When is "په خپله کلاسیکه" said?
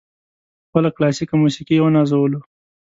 0.61-1.35